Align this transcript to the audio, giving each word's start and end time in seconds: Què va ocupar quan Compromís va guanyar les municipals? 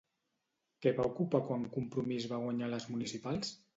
Què 0.85 0.93
va 0.99 1.05
ocupar 1.11 1.41
quan 1.49 1.67
Compromís 1.75 2.25
va 2.33 2.41
guanyar 2.47 2.71
les 2.73 2.89
municipals? 2.95 3.55